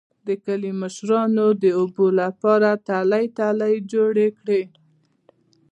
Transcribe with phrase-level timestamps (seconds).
[0.27, 4.61] د کلي مشرانو د اوبو لپاره ټلۍ ټلۍ جوړې کړې